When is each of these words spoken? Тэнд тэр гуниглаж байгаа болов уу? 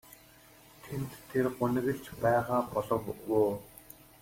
Тэнд 0.83 1.11
тэр 1.29 1.45
гуниглаж 1.57 2.03
байгаа 2.23 2.61
болов 2.73 3.03
уу? 3.37 3.49